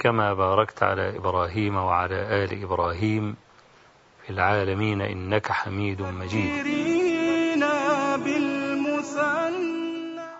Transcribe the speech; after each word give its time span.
كما 0.00 0.34
باركت 0.34 0.82
على 0.82 1.16
إبراهيم 1.16 1.76
وعلى 1.76 2.14
آل 2.44 2.62
إبراهيم 2.62 3.36
في 4.24 4.30
العالمين 4.30 5.00
إنك 5.00 5.52
حميد 5.52 6.02
مجيد. 6.02 6.66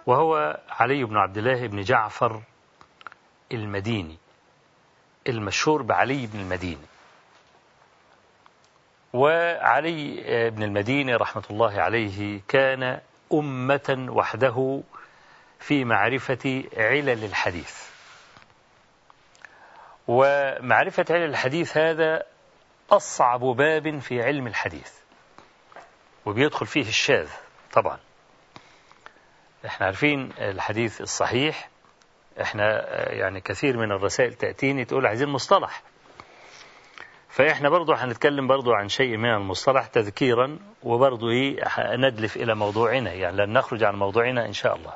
وهو 0.06 0.60
علي 0.70 1.04
بن 1.04 1.16
عبد 1.16 1.38
الله 1.38 1.66
بن 1.66 1.82
جعفر 1.82 2.40
المديني 3.52 4.16
المشهور 5.28 5.82
بعلي 5.82 6.26
بن 6.26 6.40
المديني. 6.40 6.86
وعلي 9.12 10.50
بن 10.50 10.62
المديني 10.62 11.14
رحمة 11.14 11.44
الله 11.50 11.80
عليه 11.80 12.40
كان 12.48 13.00
أمة 13.32 14.06
وحده 14.08 14.80
في 15.58 15.84
معرفة 15.84 16.64
علل 16.76 17.24
الحديث. 17.24 17.89
ومعرفة 20.10 21.04
علل 21.10 21.24
الحديث 21.24 21.76
هذا 21.76 22.22
أصعب 22.90 23.40
باب 23.40 23.98
في 23.98 24.22
علم 24.22 24.46
الحديث. 24.46 24.92
وبيدخل 26.26 26.66
فيه 26.66 26.88
الشاذ 26.88 27.28
طبعا. 27.72 27.98
إحنا 29.66 29.86
عارفين 29.86 30.32
الحديث 30.38 31.00
الصحيح. 31.00 31.68
إحنا 32.40 32.64
يعني 33.12 33.40
كثير 33.40 33.76
من 33.76 33.92
الرسائل 33.92 34.34
تأتيني 34.34 34.84
تقول 34.84 35.06
عايزين 35.06 35.28
مصطلح. 35.28 35.82
فإحنا 37.28 37.68
برضو 37.68 37.92
هنتكلم 37.92 38.46
برضو 38.46 38.72
عن 38.72 38.88
شيء 38.88 39.16
من 39.16 39.30
المصطلح 39.34 39.86
تذكيرا 39.86 40.58
وبرضو 40.82 41.30
إيه 41.30 41.64
ندلف 41.78 42.36
إلى 42.36 42.54
موضوعنا. 42.54 43.12
يعني 43.12 43.36
لن 43.36 43.52
نخرج 43.52 43.84
عن 43.84 43.94
موضوعنا 43.94 44.46
إن 44.46 44.52
شاء 44.52 44.76
الله. 44.76 44.92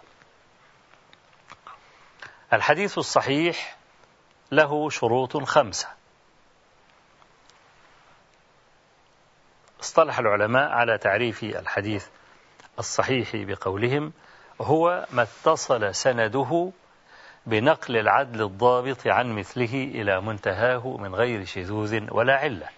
الحديث 2.53 2.99
الصحيح 2.99 3.77
له 4.53 4.91
شروط 4.91 5.37
خمسة. 5.37 5.89
اصطلح 9.81 10.19
العلماء 10.19 10.71
على 10.71 10.99
تعريف 10.99 11.45
الحديث 11.45 12.07
الصحيح 12.79 13.31
بقولهم 13.35 14.13
هو 14.61 15.07
ما 15.13 15.23
اتصل 15.23 15.95
سنده 15.95 16.73
بنقل 17.47 17.97
العدل 17.97 18.43
الضابط 18.43 19.07
عن 19.07 19.33
مثله 19.33 19.85
إلى 19.85 20.21
منتهاه 20.21 20.97
من 20.97 21.15
غير 21.15 21.45
شذوذ 21.45 22.07
ولا 22.11 22.37
علة. 22.37 22.69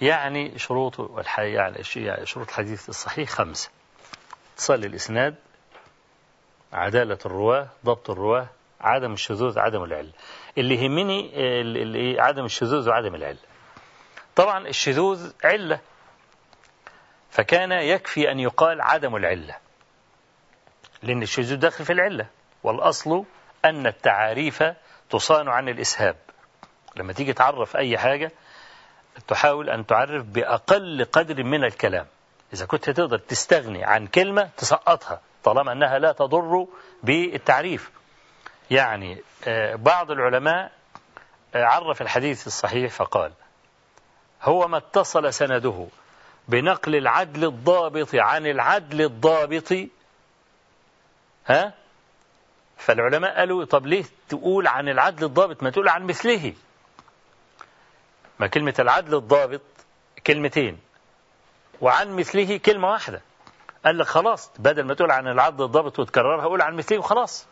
يعني 0.00 0.58
شروط 0.58 1.10
يعني 1.38 1.84
شروط 2.24 2.48
الحديث 2.48 2.88
الصحيح 2.88 3.30
خمسة. 3.30 3.70
اتصال 4.54 4.84
الإسناد 4.84 5.34
عدالة 6.72 7.18
الرواة 7.26 7.68
ضبط 7.84 8.10
الرواة 8.10 8.46
عدم 8.80 9.12
الشذوذ 9.12 9.58
عدم 9.58 9.84
العلة. 9.84 10.12
اللي 10.58 10.74
يهمني 10.74 11.30
اللي 11.60 12.20
عدم 12.20 12.44
الشذوذ 12.44 12.88
وعدم 12.88 13.14
العلة. 13.14 13.38
طبعا 14.36 14.68
الشذوذ 14.68 15.32
علة. 15.44 15.80
فكان 17.30 17.72
يكفي 17.72 18.30
أن 18.30 18.40
يقال 18.40 18.80
عدم 18.80 19.16
العلة. 19.16 19.56
لأن 21.02 21.22
الشذوذ 21.22 21.56
داخل 21.56 21.84
في 21.84 21.92
العلة. 21.92 22.26
والأصل 22.62 23.24
أن 23.64 23.86
التعاريف 23.86 24.64
تصان 25.10 25.48
عن 25.48 25.68
الإسهاب. 25.68 26.16
لما 26.96 27.12
تيجي 27.12 27.32
تعرف 27.32 27.76
أي 27.76 27.98
حاجة 27.98 28.32
تحاول 29.28 29.70
أن 29.70 29.86
تعرف 29.86 30.24
بأقل 30.24 31.04
قدر 31.12 31.44
من 31.44 31.64
الكلام. 31.64 32.06
إذا 32.52 32.66
كنت 32.66 32.90
تقدر 32.90 33.18
تستغني 33.18 33.84
عن 33.84 34.06
كلمة 34.06 34.50
تسقطها 34.56 35.20
طالما 35.44 35.72
أنها 35.72 35.98
لا 35.98 36.12
تضر 36.12 36.66
بالتعريف. 37.02 37.90
يعني 38.72 39.22
بعض 39.74 40.10
العلماء 40.10 40.72
عرف 41.54 42.02
الحديث 42.02 42.46
الصحيح 42.46 42.92
فقال 42.92 43.32
هو 44.42 44.68
ما 44.68 44.76
اتصل 44.76 45.32
سنده 45.32 45.86
بنقل 46.48 46.96
العدل 46.96 47.44
الضابط 47.44 48.14
عن 48.14 48.46
العدل 48.46 49.00
الضابط. 49.02 49.72
ها؟ 51.46 51.72
فالعلماء 52.76 53.38
قالوا 53.38 53.64
طب 53.64 53.86
ليه 53.86 54.04
تقول 54.28 54.66
عن 54.66 54.88
العدل 54.88 55.24
الضابط؟ 55.24 55.62
ما 55.62 55.70
تقول 55.70 55.88
عن 55.88 56.02
مثله. 56.06 56.54
ما 58.38 58.46
كلمة 58.46 58.74
العدل 58.78 59.14
الضابط 59.14 59.60
كلمتين 60.26 60.78
وعن 61.80 62.16
مثله 62.16 62.56
كلمة 62.56 62.90
واحدة. 62.90 63.20
قال 63.84 63.98
لك 63.98 64.06
خلاص 64.06 64.50
بدل 64.58 64.82
ما 64.82 64.94
تقول 64.94 65.10
عن 65.10 65.28
العدل 65.28 65.64
الضابط 65.64 65.98
وتكررها 65.98 66.44
قول 66.44 66.62
عن 66.62 66.76
مثله 66.76 66.98
وخلاص. 66.98 67.46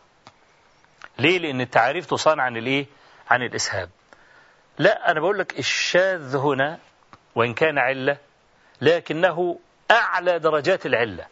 ليه؟ 1.19 1.39
لأن 1.39 1.61
التعريف 1.61 2.05
تصان 2.05 2.39
عن 2.39 2.57
الإيه؟ 2.57 2.85
عن 3.29 3.43
الإسهاب. 3.43 3.89
لا 4.77 5.11
أنا 5.11 5.19
بقول 5.19 5.39
لك 5.39 5.59
الشاذ 5.59 6.35
هنا 6.35 6.79
وإن 7.35 7.53
كان 7.53 7.77
علة 7.77 8.17
لكنه 8.81 9.59
أعلى 9.91 10.39
درجات 10.39 10.85
العلة. 10.85 11.27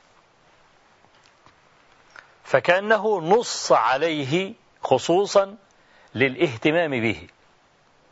فكأنه 2.44 3.22
نص 3.22 3.72
عليه 3.72 4.53
خصوصا 4.84 5.57
للاهتمام 6.16 6.91
به. 6.91 7.28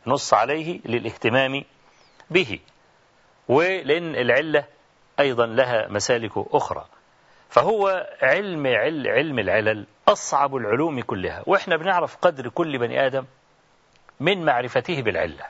نص 0.06 0.34
عليه 0.34 0.80
للاهتمام 0.84 1.64
به. 2.30 2.60
ولأن 3.48 4.16
العلة 4.16 4.64
أيضا 5.20 5.46
لها 5.46 5.88
مسالك 5.88 6.32
أخرى. 6.36 6.86
فهو 7.50 8.06
علم 8.22 8.66
علم 9.06 9.38
العلل 9.38 9.86
أصعب 10.08 10.56
العلوم 10.56 11.00
كلها. 11.00 11.42
وإحنا 11.46 11.76
بنعرف 11.76 12.16
قدر 12.16 12.48
كل 12.48 12.78
بني 12.78 13.06
آدم 13.06 13.24
من 14.20 14.44
معرفته 14.44 15.02
بالعلة. 15.02 15.44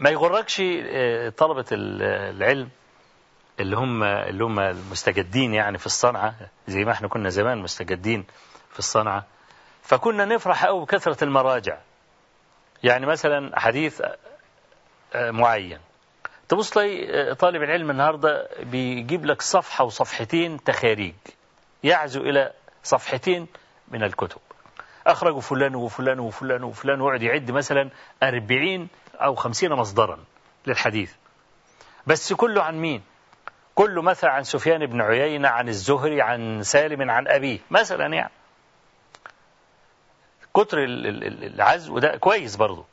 ما 0.00 0.10
يغركش 0.10 0.56
طلبة 1.36 1.64
العلم 1.72 2.68
اللي 3.60 3.76
هم 3.76 4.02
اللي 4.02 4.44
هم 4.44 4.60
المستجدين 4.60 5.54
يعني 5.54 5.78
في 5.78 5.86
الصنعة 5.86 6.34
زي 6.66 6.84
ما 6.84 6.92
إحنا 6.92 7.08
كنا 7.08 7.28
زمان 7.28 7.58
مستجدين 7.58 8.24
في 8.72 8.78
الصنعة. 8.78 9.26
فكنا 9.82 10.24
نفرح 10.24 10.64
قوي 10.64 10.80
بكثرة 10.84 11.24
المراجع. 11.24 11.78
يعني 12.82 13.06
مثلا 13.06 13.60
حديث 13.60 14.02
معين. 15.14 15.78
تبص 16.52 16.70
تلاقي 16.70 17.34
طالب 17.34 17.62
العلم 17.62 17.90
النهارده 17.90 18.48
بيجيب 18.62 19.26
لك 19.26 19.42
صفحة 19.42 19.84
وصفحتين 19.84 20.64
تخاريج 20.64 21.14
يعزو 21.82 22.20
إلى 22.20 22.52
صفحتين 22.82 23.46
من 23.88 24.02
الكتب. 24.02 24.38
أخرجوا 25.06 25.40
فلان 25.40 25.74
وفلان 25.74 26.18
وفلان 26.20 26.62
وفلان 26.62 27.00
ويقعد 27.00 27.22
يعد 27.22 27.50
مثلا 27.50 27.90
أربعين 28.22 28.88
أو 29.14 29.34
خمسين 29.34 29.72
مصدرا 29.72 30.18
للحديث. 30.66 31.12
بس 32.06 32.32
كله 32.32 32.62
عن 32.62 32.76
مين؟ 32.78 33.02
كله 33.74 34.02
مثلا 34.02 34.30
عن 34.30 34.44
سفيان 34.44 34.86
بن 34.86 35.00
عيينة 35.00 35.48
عن 35.48 35.68
الزهري 35.68 36.22
عن 36.22 36.62
سالم 36.62 37.10
عن 37.10 37.28
أبيه 37.28 37.58
مثلا 37.70 38.06
يعني. 38.14 38.32
كتر 40.54 40.78
العزو 40.78 41.98
ده 41.98 42.16
كويس 42.16 42.56
برضه 42.56 42.84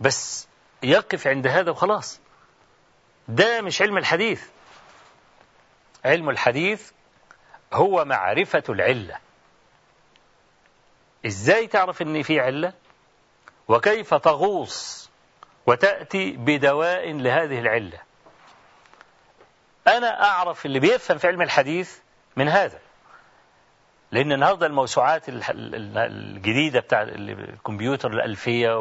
بس 0.00 0.48
يقف 0.82 1.26
عند 1.26 1.46
هذا 1.46 1.70
وخلاص. 1.70 2.20
ده 3.30 3.60
مش 3.60 3.82
علم 3.82 3.98
الحديث. 3.98 4.42
علم 6.04 6.30
الحديث 6.30 6.90
هو 7.72 8.04
معرفة 8.04 8.62
العلة. 8.68 9.18
إزاي 11.26 11.66
تعرف 11.66 12.02
إن 12.02 12.22
في 12.22 12.40
علة؟ 12.40 12.72
وكيف 13.68 14.14
تغوص 14.14 15.10
وتأتي 15.66 16.30
بدواء 16.30 17.12
لهذه 17.12 17.58
العلة؟ 17.58 17.98
أنا 19.86 20.24
أعرف 20.24 20.66
اللي 20.66 20.80
بيفهم 20.80 21.18
في 21.18 21.26
علم 21.26 21.42
الحديث 21.42 21.98
من 22.36 22.48
هذا. 22.48 22.78
لأن 24.12 24.32
النهاردة 24.32 24.66
الموسوعات 24.66 25.22
الجديدة 25.28 26.80
بتاع 26.80 27.02
الكمبيوتر 27.02 28.10
الألفية 28.10 28.78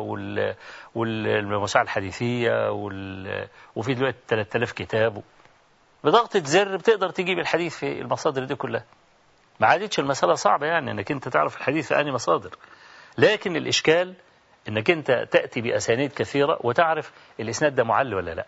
والموسوعة 0.95 1.83
الحديثية 1.83 2.71
وفي 3.75 3.93
دلوقتي 3.93 4.17
3000 4.27 4.71
كتاب. 4.71 5.23
بضغطة 6.03 6.39
زر 6.45 6.77
بتقدر 6.77 7.09
تجيب 7.09 7.39
الحديث 7.39 7.77
في 7.77 8.01
المصادر 8.01 8.43
دي 8.43 8.55
كلها. 8.55 8.83
ما 9.59 9.67
عادتش 9.67 9.99
المسألة 9.99 10.33
صعبة 10.33 10.65
يعني 10.67 10.91
إنك 10.91 11.11
أنت 11.11 11.27
تعرف 11.27 11.57
الحديث 11.57 11.87
في 11.87 11.99
أنهي 12.01 12.11
مصادر. 12.11 12.49
لكن 13.17 13.55
الإشكال 13.55 14.13
إنك 14.69 14.89
أنت 14.91 15.27
تأتي 15.31 15.61
بأسانيد 15.61 16.13
كثيرة 16.13 16.59
وتعرف 16.61 17.11
الإسناد 17.39 17.75
ده 17.75 17.83
معل 17.83 18.13
ولا 18.13 18.31
لأ. 18.31 18.45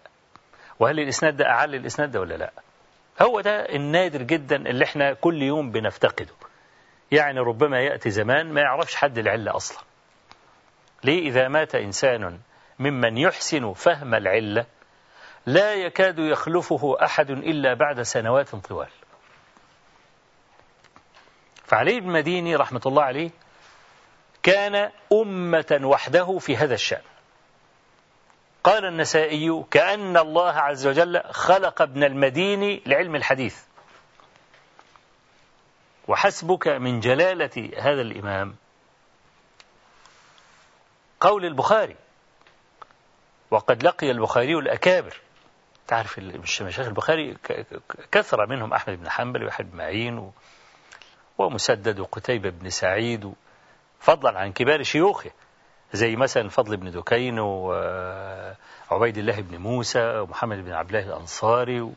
وهل 0.79 0.99
الإسناد 0.99 1.37
ده 1.37 1.45
أعل 1.45 1.75
الإسناد 1.75 2.11
ده 2.11 2.19
ولا 2.19 2.35
لأ. 2.35 2.51
هو 3.21 3.41
ده 3.41 3.51
النادر 3.75 4.21
جدا 4.21 4.55
اللي 4.55 4.85
إحنا 4.85 5.13
كل 5.13 5.41
يوم 5.41 5.71
بنفتقده. 5.71 6.33
يعني 7.11 7.39
ربما 7.39 7.79
يأتي 7.79 8.09
زمان 8.09 8.53
ما 8.53 8.61
يعرفش 8.61 8.95
حد 8.95 9.17
العلة 9.17 9.55
أصلا. 9.55 9.83
ليه 11.03 11.29
إذا 11.29 11.47
مات 11.47 11.75
إنسان 11.75 12.39
ممن 12.79 13.17
يحسن 13.17 13.73
فهم 13.73 14.15
العلة 14.15 14.65
لا 15.45 15.73
يكاد 15.73 16.19
يخلفه 16.19 16.97
أحد 17.03 17.29
إلا 17.29 17.73
بعد 17.73 18.01
سنوات 18.01 18.55
طوال. 18.55 18.89
فعلي 21.65 21.99
بن 21.99 22.07
مديني 22.07 22.55
رحمة 22.55 22.81
الله 22.85 23.03
عليه 23.03 23.29
كان 24.43 24.91
أمة 25.13 25.79
وحده 25.83 26.37
في 26.37 26.57
هذا 26.57 26.73
الشأن. 26.73 27.01
قال 28.63 28.85
النسائي 28.85 29.63
كأن 29.71 30.17
الله 30.17 30.51
عز 30.51 30.87
وجل 30.87 31.21
خلق 31.31 31.81
ابن 31.81 32.03
المديني 32.03 32.83
لعلم 32.85 33.15
الحديث. 33.15 33.70
وحسبك 36.11 36.67
من 36.67 36.99
جلالة 36.99 37.71
هذا 37.77 38.01
الإمام. 38.01 38.55
قول 41.19 41.45
البخاري. 41.45 41.95
وقد 43.51 43.83
لقي 43.83 44.11
البخاري 44.11 44.55
الأكابر. 44.55 45.17
تعرف 45.87 46.19
مشايخ 46.19 46.79
البخاري 46.79 47.37
كثر 48.11 48.45
منهم 48.45 48.73
أحمد 48.73 48.99
بن 48.99 49.09
حنبل 49.09 49.43
ويحيى 49.43 49.65
بن 49.65 49.77
معين 49.77 50.31
ومسدد 51.37 51.99
وقتيبة 51.99 52.49
بن 52.49 52.69
سعيد 52.69 53.33
فضلا 53.99 54.39
عن 54.39 54.51
كبار 54.51 54.83
شيوخه. 54.83 55.31
زي 55.93 56.15
مثلا 56.15 56.49
فضل 56.49 56.77
بن 56.77 56.91
دكين 56.91 57.39
وعبيد 57.39 59.17
الله 59.17 59.41
بن 59.41 59.57
موسى 59.57 60.19
ومحمد 60.19 60.57
بن 60.57 60.71
عبد 60.71 60.95
الله 60.95 61.07
الأنصاري 61.07 61.91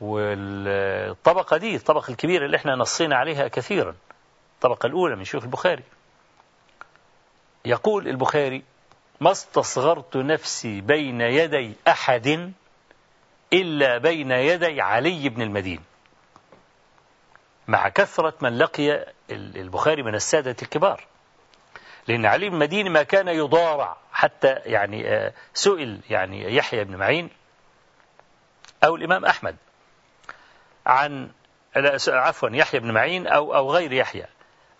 والطبقة 0.00 1.56
دي 1.56 1.76
الطبقة 1.76 2.10
الكبيرة 2.10 2.46
اللي 2.46 2.56
إحنا 2.56 2.74
نصينا 2.74 3.16
عليها 3.16 3.48
كثيرا. 3.48 3.94
الطبقة 4.54 4.86
الأولى 4.86 5.16
من 5.16 5.24
شيوخ 5.24 5.42
البخاري. 5.42 5.82
يقول 7.64 8.08
البخاري 8.08 8.62
ما 9.20 9.30
استصغرت 9.30 10.16
نفسي 10.16 10.80
بين 10.80 11.20
يدي 11.20 11.72
أحد 11.88 12.52
إلا 13.52 13.98
بين 13.98 14.30
يدي 14.30 14.80
علي 14.80 15.28
بن 15.28 15.42
المدين. 15.42 15.80
مع 17.68 17.88
كثرة 17.88 18.34
من 18.40 18.58
لقي 18.58 19.06
البخاري 19.30 20.02
من 20.02 20.14
السادة 20.14 20.56
الكبار. 20.62 21.04
لأن 22.08 22.26
علي 22.26 22.48
بن 22.48 22.54
المدين 22.54 22.92
ما 22.92 23.02
كان 23.02 23.28
يضارع 23.28 23.96
حتى 24.12 24.48
يعني 24.48 25.08
آه، 25.08 25.32
سئل 25.54 26.00
يعني 26.10 26.54
يحيى 26.56 26.84
بن 26.84 26.96
معين 26.96 27.30
أو 28.84 28.96
الإمام 28.96 29.24
أحمد. 29.24 29.56
عن 30.90 31.30
عفوا 32.08 32.48
يحيى 32.52 32.80
بن 32.80 32.90
معين 32.92 33.26
أو 33.26 33.54
أو 33.54 33.72
غير 33.72 33.92
يحيى. 33.92 34.26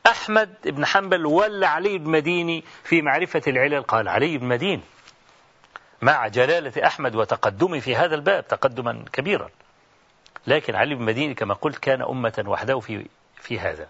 أحمد 0.07 0.55
بن 0.65 0.87
حنبل 0.87 1.27
ولا 1.27 1.69
علي 1.69 1.99
بن 1.99 2.11
مديني 2.11 2.65
في 2.85 3.03
معرفة 3.03 3.43
العلل. 3.47 3.83
قال 3.83 4.09
علي 4.09 4.39
بن 4.39 4.47
مدين 4.47 4.83
مع 6.03 6.29
جلالة 6.29 6.87
أحمد 6.87 7.15
وتقدمه 7.15 7.81
في 7.81 7.97
هذا 7.97 8.15
الباب 8.15 8.49
تقدما 8.49 9.05
كبيرا. 9.12 9.51
لكن 10.47 10.75
علي 10.75 10.95
بن 10.95 11.03
مديني 11.03 11.35
كما 11.35 11.55
قلت 11.55 11.79
كان 11.79 12.03
أمة 12.03 12.45
وحده 12.47 12.81
في 12.81 13.07
في 13.41 13.61
هذا. 13.61 13.89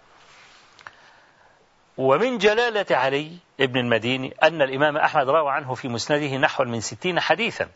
ومن 1.96 2.38
جلالة 2.38 2.96
علي 2.96 3.36
بن 3.58 3.80
المديني 3.80 4.34
أن 4.42 4.62
الإمام 4.62 4.96
أحمد 4.96 5.28
روى 5.28 5.50
عنه 5.50 5.74
في 5.74 5.88
مسنده 5.88 6.36
نحو 6.36 6.64
من 6.64 6.80
ستين 6.80 7.20
حديثا. 7.20 7.68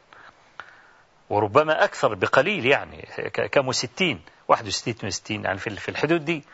وربما 1.31 1.85
أكثر 1.85 2.15
بقليل 2.15 2.67
يعني 2.67 3.09
كم 3.53 3.73
ستين 3.73 4.21
واحد 4.49 4.67
وستين 4.67 4.95
وستين 5.05 5.45
يعني 5.45 5.59
في 5.59 5.89
الحدود 5.89 6.25
دي. 6.25 6.45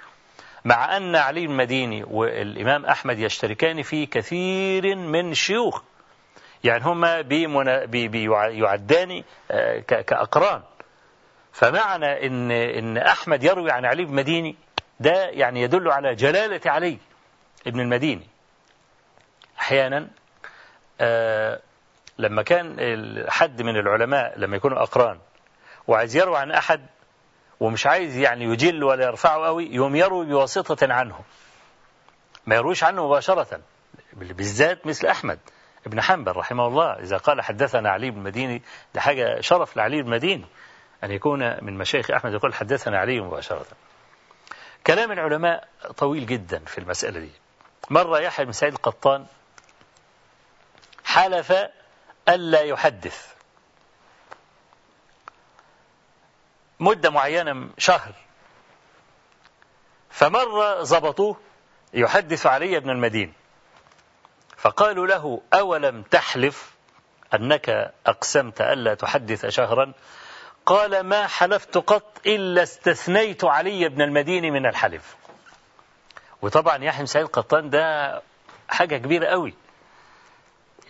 مع 0.64 0.96
أن 0.96 1.16
علي 1.16 1.44
المديني 1.44 2.04
والإمام 2.04 2.86
أحمد 2.86 3.18
يشتركان 3.18 3.82
في 3.82 4.06
كثير 4.06 4.96
من 4.96 5.30
الشيوخ 5.30 5.82
يعني 6.64 6.84
هما 6.84 7.20
بيعدان 7.86 9.22
آه، 9.50 9.78
كأقران. 9.80 10.62
فمعنى 11.52 12.26
إن 12.26 12.50
إن 12.50 12.98
أحمد 12.98 13.44
يروي 13.44 13.70
عن 13.70 13.84
علي 13.84 14.02
المديني 14.02 14.56
ده 15.00 15.28
يعني 15.28 15.62
يدل 15.62 15.90
على 15.90 16.14
جلالة 16.14 16.60
علي 16.66 16.98
ابن 17.66 17.80
المديني. 17.80 18.26
أحيانا 19.60 20.08
آه 21.00 21.60
لما 22.18 22.42
كان 22.42 22.76
حد 23.28 23.62
من 23.62 23.76
العلماء 23.76 24.38
لما 24.38 24.56
يكونوا 24.56 24.82
أقران 24.82 25.18
وعايز 25.88 26.16
يروي 26.16 26.38
عن 26.38 26.50
أحد 26.50 26.86
ومش 27.60 27.86
عايز 27.86 28.16
يعني 28.16 28.44
يجل 28.44 28.84
ولا 28.84 29.04
يرفعه 29.04 29.44
قوي 29.44 29.66
يوم 29.74 29.96
يروي 29.96 30.26
بواسطة 30.26 30.92
عنه. 30.92 31.20
ما 32.46 32.54
يرويش 32.54 32.84
عنه 32.84 33.06
مباشرة. 33.06 33.60
بالذات 34.12 34.86
مثل 34.86 35.06
أحمد 35.06 35.38
ابن 35.86 36.00
حنبل 36.00 36.32
رحمه 36.36 36.66
الله 36.66 36.92
إذا 36.92 37.16
قال 37.16 37.42
حدثنا 37.42 37.90
علي 37.90 38.10
بن 38.10 38.18
المديني 38.18 38.62
ده 38.94 39.00
حاجة 39.00 39.40
شرف 39.40 39.76
لعلي 39.76 40.02
بن 40.02 40.08
المديني 40.08 40.44
أن 41.04 41.10
يكون 41.10 41.64
من 41.64 41.78
مشايخ 41.78 42.10
أحمد 42.10 42.32
يقول 42.32 42.54
حدثنا 42.54 42.98
علي 42.98 43.20
مباشرة. 43.20 43.66
كلام 44.86 45.12
العلماء 45.12 45.68
طويل 45.96 46.26
جدا 46.26 46.58
في 46.58 46.78
المسألة 46.78 47.20
دي. 47.20 47.30
مرة 47.90 48.18
يحيى 48.18 48.44
بن 48.46 48.52
سعيد 48.52 48.72
القطان 48.72 49.26
حلف 51.04 51.52
ألا 52.28 52.60
يحدث. 52.60 53.34
مدة 56.80 57.10
معينة 57.10 57.68
شهر. 57.78 58.12
فمرة 60.10 60.82
ضبطوه 60.82 61.36
يحدث 61.94 62.46
علي 62.46 62.76
ابن 62.76 62.90
المدين. 62.90 63.32
فقالوا 64.56 65.06
له 65.06 65.40
أولم 65.54 66.02
تحلف 66.02 66.74
أنك 67.34 67.94
أقسمت 68.06 68.60
ألا 68.60 68.94
تحدث 68.94 69.46
شهرا؟ 69.46 69.92
قال 70.66 71.00
ما 71.00 71.26
حلفت 71.26 71.78
قط 71.78 72.20
إلا 72.26 72.62
استثنيت 72.62 73.44
علي 73.44 73.88
بن 73.88 74.02
المدين 74.02 74.52
من 74.52 74.66
الحلف. 74.66 75.16
وطبعا 76.42 76.84
يحيى 76.84 77.06
سعيد 77.06 77.26
قطان 77.26 77.70
ده 77.70 78.22
حاجة 78.68 78.96
كبيرة 78.96 79.26
قوي. 79.26 79.54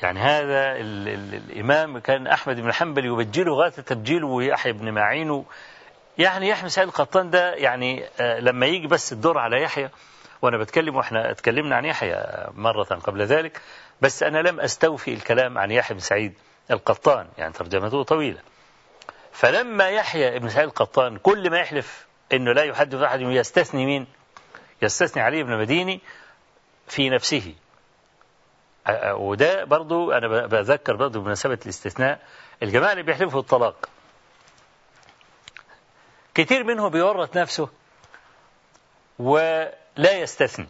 يعني 0.02 0.20
هذا 0.20 0.72
ال 0.72 1.08
ال 1.08 1.34
الإمام 1.34 1.98
كان 1.98 2.26
أحمد 2.26 2.60
بن 2.60 2.72
حنبل 2.72 3.04
يبجله 3.04 3.54
غاية 3.54 3.72
التبجيل 3.78 4.24
ويحيى 4.24 4.72
بن 4.72 4.90
معين 4.90 5.44
يعني 6.20 6.48
يحيى 6.48 6.68
سعيد 6.68 6.88
القطان 6.88 7.30
ده 7.30 7.54
يعني 7.54 8.04
آه 8.20 8.40
لما 8.40 8.66
يجي 8.66 8.86
بس 8.86 9.12
الدور 9.12 9.38
على 9.38 9.62
يحيى 9.62 9.90
وأنا 10.42 10.58
بتكلم 10.58 10.96
وإحنا 10.96 11.30
اتكلمنا 11.30 11.76
عن 11.76 11.84
يحيى 11.84 12.24
مرة 12.54 12.84
قبل 12.84 13.22
ذلك 13.22 13.60
بس 14.00 14.22
أنا 14.22 14.38
لم 14.38 14.60
أستوفي 14.60 15.14
الكلام 15.14 15.58
عن 15.58 15.70
يحيى 15.70 15.94
بن 15.94 16.00
سعيد 16.00 16.34
القطان 16.70 17.26
يعني 17.38 17.52
ترجمته 17.52 18.02
طويلة 18.02 18.40
فلما 19.32 19.88
يحيى 19.88 20.36
ابن 20.36 20.48
سعيد 20.48 20.68
القطان 20.68 21.16
كل 21.16 21.50
ما 21.50 21.58
يحلف 21.58 22.06
إنه 22.32 22.52
لا 22.52 22.62
يحدث 22.62 23.02
أحد 23.02 23.20
يستثني 23.20 23.86
مين؟ 23.86 24.06
يستثني 24.82 25.22
علي 25.22 25.42
بن 25.42 25.58
مديني 25.58 26.00
في 26.88 27.10
نفسه 27.10 27.54
وده 29.10 29.64
برضو 29.64 30.12
أنا 30.12 30.46
بذكر 30.46 30.96
برضو 30.96 31.20
بمناسبة 31.20 31.58
الاستثناء 31.62 32.20
الجماعة 32.62 32.92
اللي 32.92 33.02
بيحلفوا 33.02 33.40
الطلاق 33.40 33.88
كتير 36.34 36.64
منهم 36.64 36.88
بيورط 36.88 37.36
نفسه 37.36 37.68
ولا 39.18 40.12
يستثني. 40.12 40.68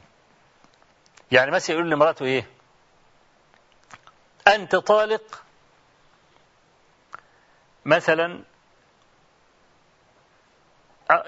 يعني 1.32 1.50
مثلا 1.50 1.76
يقول 1.76 1.90
لمراته 1.90 2.24
إيه؟ 2.24 2.46
أنت 4.48 4.76
طالق 4.76 5.42
مثلا 7.84 8.44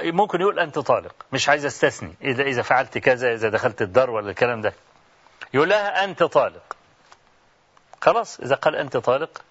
ممكن 0.03 0.41
يقول 0.41 0.59
أنت 0.59 0.79
طالق 0.79 1.15
مش 1.33 1.49
عايز 1.49 1.67
أستثني. 1.67 2.15
إذا 2.23 2.43
إذا 2.43 2.63
فعلت 2.63 2.99
كذا 2.99 3.35
إذا 3.35 3.49
دخلت 3.49 3.83
الدار 3.83 4.11
ولا 4.11 4.31
الكلام 4.31 4.61
ده. 4.61 4.75
يقول 5.55 5.69
لها 5.69 6.05
أنت 6.05 6.23
طالق. 6.23 6.77
خلاص 8.01 8.41
إذا 8.41 8.55
قال 8.55 8.77
أنت 8.77 8.97
طالق 8.97 9.43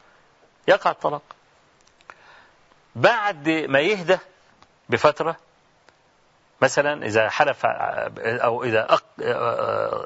يقع 0.67 0.91
الطلاق. 0.91 1.21
بعد 2.95 3.50
ما 3.50 3.79
يهدى 3.79 4.17
بفترة 4.91 5.36
مثلا 6.62 7.05
إذا 7.05 7.29
حلف 7.29 7.65
أو 7.65 8.63
إذا 8.63 8.93
أق 8.93 9.03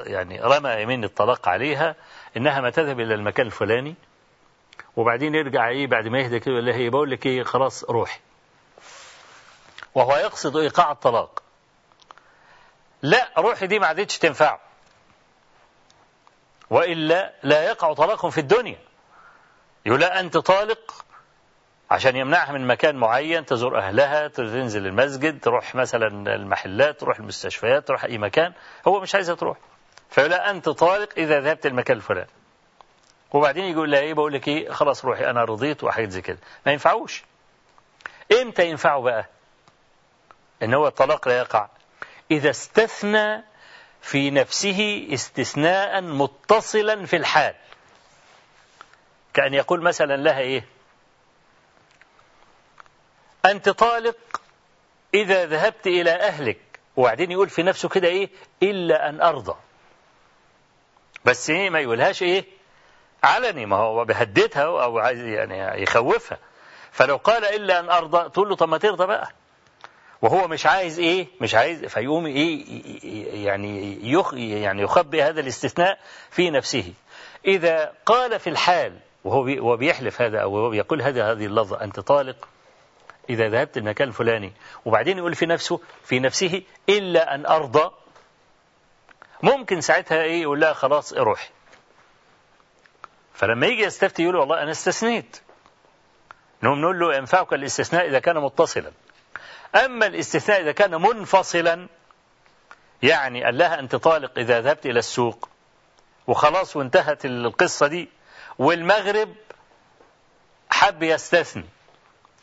يعني 0.08 0.42
رمى 0.42 0.72
يمين 0.82 1.04
الطلاق 1.04 1.50
عليها 1.50 1.96
إنها 2.38 2.62
ما 2.62 2.70
تذهب 2.70 3.00
إلى 3.00 3.14
المكان 3.14 3.46
الفلاني 3.46 3.96
وبعدين 4.96 5.36
يرجع 5.36 5.70
إيه 5.70 5.88
بعد 5.88 6.08
ما 6.08 6.20
يهدى 6.20 6.40
كده 6.40 6.52
يقول 6.52 6.66
لها 6.66 6.90
بقول 6.90 7.12
لك 7.12 7.26
إيه 7.26 7.44
خلاص 7.44 7.84
روحي 7.84 8.20
وهو 9.96 10.16
يقصد 10.16 10.58
إيقاع 10.58 10.92
الطلاق. 10.92 11.44
لا 13.02 13.32
روحي 13.38 13.68
دي 13.68 13.80
ما 13.80 13.88
عادتش 13.88 14.18
تنفعه 14.18 14.60
وإلا 16.70 17.34
لا 17.44 17.64
يقع 17.64 17.94
طلاق 17.94 18.28
في 18.28 18.38
الدنيا. 18.38 18.80
يقول 19.86 20.00
لا 20.00 20.20
أنت 20.20 20.38
طالق 20.38 21.05
عشان 21.96 22.16
يمنعها 22.16 22.52
من 22.52 22.68
مكان 22.68 22.96
معين 22.96 23.46
تزور 23.46 23.80
أهلها 23.80 24.28
تنزل 24.28 24.88
المسجد 24.88 25.40
تروح 25.40 25.76
مثلا 25.76 26.36
المحلات 26.36 27.00
تروح 27.00 27.20
المستشفيات 27.20 27.88
تروح 27.88 28.04
أي 28.04 28.18
مكان 28.18 28.54
هو 28.88 29.00
مش 29.00 29.16
عايزة 29.16 29.36
تروح. 29.36 29.58
فيقول 30.10 30.32
لا 30.32 30.52
أنت 30.52 30.70
طالق 30.70 31.10
إذا 31.18 31.40
ذهبت 31.40 31.66
المكان 31.66 31.98
الفلاني. 31.98 32.30
وبعدين 33.34 33.64
يقول 33.64 33.92
لها 33.92 34.00
إيه 34.00 34.14
بقول 34.14 34.34
لك 34.34 34.48
إيه 34.48 34.72
خلاص 34.72 35.06
روحي 35.06 35.26
أنا 35.26 35.44
رضيت 35.44 35.84
وحاجات 35.84 36.10
زي 36.10 36.22
كده. 36.22 36.38
ما 36.66 36.72
ينفعوش. 36.72 37.24
إمتى 38.42 38.70
ينفعوا 38.70 39.04
بقى؟ 39.04 39.26
إن 40.64 40.74
هو 40.74 40.88
الطلاق 40.88 41.28
لا 41.28 41.38
يقع. 41.38 41.68
إذا 42.32 42.50
استثنى 42.50 43.44
في 44.02 44.32
نفسه 44.32 45.08
استثناء 45.14 46.02
متصلا 46.02 47.06
في 47.06 47.16
الحال. 47.16 47.56
كأن 49.34 49.54
يقول 49.54 49.82
مثلا 49.82 50.18
لها 50.18 50.40
إيه؟ 50.40 50.75
أنت 53.46 53.70
طالق 53.70 54.16
إذا 55.14 55.46
ذهبت 55.46 55.88
إلى 55.88 56.12
أهلك. 56.12 56.58
وبعدين 56.96 57.32
يقول 57.32 57.50
في 57.50 57.64
نفسه 57.64 57.90
كده 57.90 58.08
إيه؟ 58.08 58.30
إلا 58.64 59.10
أن 59.10 59.22
أرضى. 59.22 59.56
بس 61.26 61.50
إيه؟ 61.50 61.70
ما 61.70 61.80
يقولهاش 61.80 62.24
إيه؟ 62.24 62.46
علني. 63.24 63.66
ما 63.66 63.76
هو 63.76 64.06
بيهددها 64.06 64.64
أو 64.64 65.00
عايز 65.00 65.20
يعني 65.20 65.82
يخوفها. 65.84 66.38
فلو 66.92 67.18
قال 67.18 67.46
إلا 67.46 67.80
أن 67.80 67.90
أرضى 67.90 68.30
تقول 68.30 68.50
له 68.50 68.56
طب 68.56 68.70
ما 68.70 68.78
ترضى 68.78 69.06
بقى. 69.08 69.30
وهو 70.22 70.48
مش 70.48 70.66
عايز 70.66 71.00
إيه؟ 71.00 71.28
مش 71.42 71.56
عايز 71.56 71.86
فيقوم 71.86 72.26
إيه؟ 72.26 73.46
يعني 73.46 74.00
يخ 74.12 74.34
يعني 74.34 74.82
يخبئ 74.82 75.22
هذا 75.22 75.40
الاستثناء 75.40 76.00
في 76.32 76.50
نفسه. 76.50 76.94
إذا 77.46 77.94
قال 78.06 78.40
في 78.40 78.50
الحال 78.50 79.00
وهو 79.24 79.78
بيحلف 79.78 80.22
هذا 80.22 80.40
أو 80.40 80.58
هو 80.58 80.70
بيقول 80.70 81.02
هذا 81.02 81.32
هذه 81.32 81.46
اللفظة 81.46 81.82
أنت 81.84 82.00
طالق؟ 82.00 82.48
إذا 83.30 83.50
ذهبت 83.50 83.78
المكان 83.78 84.08
الفلاني. 84.08 84.54
وبعدين 84.86 85.18
يقول 85.18 85.36
في 85.36 85.46
نفسه 85.46 85.80
في 86.04 86.20
نفسه 86.20 86.62
إلا 86.90 87.36
أن 87.36 87.46
أرضى. 87.46 87.92
ممكن 89.44 89.82
ساعتها 89.82 90.22
إيه؟ 90.22 90.42
يقول 90.42 90.60
لها 90.60 90.74
خلاص 90.74 91.14
روحي 91.14 91.50
فلما 93.34 93.68
يجي 93.68 93.84
يستفتي 93.84 94.24
يقول 94.24 94.36
والله 94.36 94.64
أنا 94.64 94.72
استثنيت. 94.72 95.42
نقوم 96.64 96.82
نقول 96.82 97.00
له 97.00 97.16
ينفعك 97.16 97.54
الاستثناء 97.54 98.08
إذا 98.08 98.20
كان 98.20 98.38
متصلا. 98.38 98.92
أما 99.86 100.06
الاستثناء 100.06 100.62
إذا 100.62 100.72
كان 100.72 101.02
منفصلا 101.02 101.88
يعني 103.04 103.44
قال 103.44 103.58
لها 103.58 103.80
أنت 103.80 103.96
طالق 103.96 104.40
إذا 104.40 104.62
ذهبت 104.62 104.86
إلى 104.86 105.00
السوق. 105.00 105.50
وخلاص 106.28 106.76
وانتهت 106.76 107.26
القصة 107.26 107.88
دي. 107.88 108.10
والمغرب 108.60 109.36
حب 110.70 111.04
يستثني. 111.04 111.66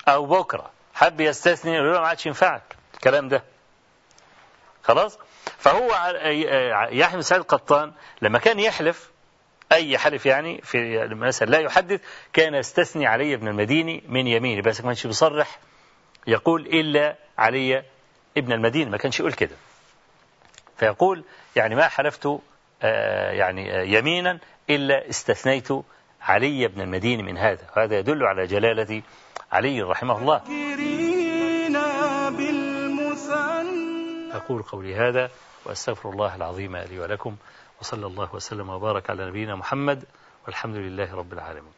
أو 0.09 0.27
بكرة. 0.27 0.71
حب 0.95 1.21
يستثني 1.21 1.75
يقول 1.75 1.93
له 1.93 2.01
ما 2.01 2.07
عادش 2.09 2.27
ينفعك. 2.27 2.63
الكلام 2.95 3.29
ده. 3.29 3.43
خلاص؟ 4.83 5.19
فهو 5.59 6.15
يحيى 6.91 7.23
سعيد 7.23 7.41
القطان 7.41 7.93
لما 8.23 8.39
كان 8.39 8.61
يحلف 8.61 9.11
أي 9.73 9.99
حلف 9.99 10.27
يعني 10.27 10.61
في 10.63 11.07
مثلا 11.09 11.51
لا 11.51 11.59
يحدث 11.59 12.01
كان 12.33 12.55
يستثني 12.55 13.07
علي 13.07 13.37
بن 13.37 13.49
المديني 13.49 14.03
من 14.09 14.27
يمينه 14.27 14.63
بس 14.63 14.81
ما 14.81 14.87
كانش 14.87 15.07
بيصرح 15.07 15.59
يقول 16.27 16.67
إلا 16.67 17.17
علي 17.39 17.83
ابن 18.37 18.53
المدينة 18.53 18.91
ما 18.91 18.97
كانش 18.97 19.21
يقول 19.21 19.33
كده. 19.33 19.57
فيقول 20.77 21.25
يعني 21.57 21.75
ما 21.75 21.89
حلفت 21.89 22.29
يعني 23.31 23.93
يمينا 23.93 24.39
إلا 24.71 25.09
استثنيت 25.11 25.69
علي 26.23 26.69
بن 26.69 26.81
المدينة 26.81 27.23
من 27.23 27.39
هذا. 27.39 27.67
وهذا 27.77 27.99
يدل 27.99 28.25
على 28.25 28.47
جلالة 28.47 29.03
علي 29.53 29.83
رحمه 29.83 30.19
الله 30.19 30.41
أقول 34.33 34.63
قولي 34.63 34.95
هذا 34.95 35.31
وأستغفر 35.65 36.11
الله 36.11 36.37
العظيم 36.37 36.77
لي 36.77 36.99
ولكم 36.99 37.37
وصلى 37.81 38.07
الله 38.07 38.35
وسلم 38.35 38.69
وبارك 38.69 39.11
على 39.11 39.27
نبينا 39.29 39.57
محمد 39.57 40.05
والحمد 40.47 40.77
لله 40.77 41.15
رب 41.15 41.33
العالمين. 41.33 41.73